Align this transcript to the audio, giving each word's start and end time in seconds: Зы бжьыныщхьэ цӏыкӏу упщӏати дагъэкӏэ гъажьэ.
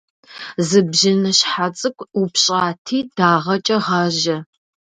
Зы 0.67 0.79
бжьыныщхьэ 0.89 1.67
цӏыкӏу 1.77 2.09
упщӏати 2.21 2.99
дагъэкӏэ 3.15 3.77
гъажьэ. 3.85 4.37